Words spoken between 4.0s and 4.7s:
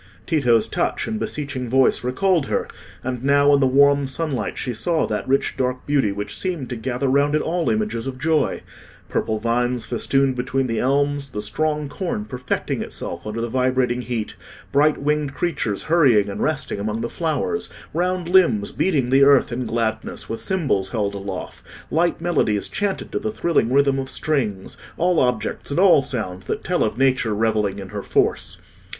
sunlight